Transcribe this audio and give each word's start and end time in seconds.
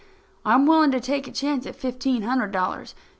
I'm 0.43 0.65
willing 0.65 0.89
to 0.93 0.99
take 0.99 1.27
a 1.27 1.31
chance 1.31 1.67
at 1.67 1.75
fifteen 1.75 2.23
hundred 2.23 2.51
dollars. 2.51 2.95